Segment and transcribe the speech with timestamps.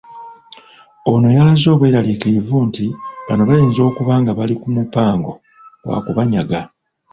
[1.11, 2.85] Ono yalaze obweraliikirivu nti
[3.27, 5.31] bano bayinza okuba nga bali ku mupango
[5.83, 6.61] gwa kubanyaga.